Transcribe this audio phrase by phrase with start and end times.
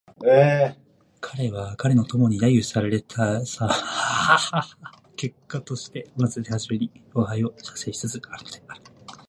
[1.19, 3.43] 彼は彼の友に揶揄せられたる
[5.15, 8.81] 結果としてまず手初めに吾輩を写生しつつあるのである